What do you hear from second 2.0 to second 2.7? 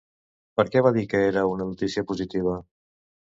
positiva?